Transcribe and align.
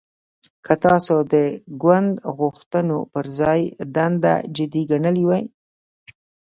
که 0.65 0.73
تاسو 0.85 1.15
د 1.33 1.35
ګوند 1.81 2.13
غوښتنو 2.37 2.97
پر 3.13 3.25
ځای 3.39 3.61
دنده 3.95 4.35
جدي 4.55 4.83
ګڼلې 4.91 5.23
وای 5.27 5.43